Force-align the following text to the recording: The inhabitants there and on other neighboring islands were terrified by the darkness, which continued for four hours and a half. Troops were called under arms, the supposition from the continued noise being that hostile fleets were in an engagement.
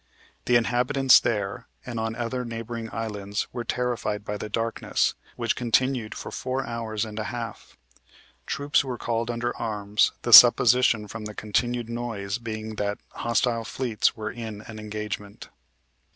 The 0.45 0.55
inhabitants 0.55 1.19
there 1.19 1.67
and 1.85 1.99
on 1.99 2.15
other 2.15 2.43
neighboring 2.43 2.89
islands 2.91 3.45
were 3.53 3.63
terrified 3.63 4.25
by 4.25 4.35
the 4.37 4.49
darkness, 4.49 5.13
which 5.35 5.55
continued 5.55 6.15
for 6.15 6.31
four 6.31 6.65
hours 6.65 7.05
and 7.05 7.19
a 7.19 7.25
half. 7.25 7.77
Troops 8.47 8.83
were 8.83 8.97
called 8.97 9.29
under 9.29 9.55
arms, 9.57 10.13
the 10.23 10.33
supposition 10.33 11.07
from 11.07 11.25
the 11.25 11.35
continued 11.35 11.87
noise 11.87 12.39
being 12.39 12.77
that 12.77 12.97
hostile 13.09 13.63
fleets 13.63 14.17
were 14.17 14.31
in 14.31 14.61
an 14.63 14.79
engagement. 14.79 15.49